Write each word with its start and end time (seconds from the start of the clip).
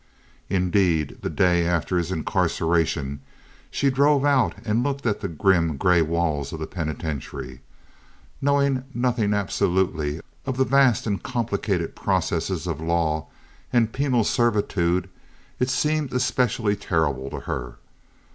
Indeed 0.49 1.19
the 1.21 1.29
day 1.29 1.63
after 1.67 1.95
his 1.99 2.11
incarceration 2.11 3.21
she 3.69 3.91
drove 3.91 4.25
out 4.25 4.55
and 4.65 4.81
looked 4.81 5.05
at 5.05 5.21
the 5.21 5.27
grim, 5.27 5.77
gray 5.77 6.01
walls 6.01 6.51
of 6.51 6.59
the 6.59 6.65
penitentiary. 6.65 7.61
Knowing 8.41 8.83
nothing 8.95 9.31
absolutely 9.31 10.19
of 10.47 10.57
the 10.57 10.65
vast 10.65 11.05
and 11.05 11.21
complicated 11.21 11.95
processes 11.95 12.65
of 12.65 12.81
law 12.81 13.27
and 13.71 13.93
penal 13.93 14.23
servitude, 14.23 15.07
it 15.59 15.69
seemed 15.69 16.11
especially 16.13 16.75
terrible 16.75 17.29
to 17.29 17.41
her. 17.41 17.75